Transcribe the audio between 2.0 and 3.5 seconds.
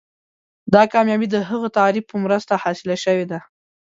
په مرسته حاصله شوې ده.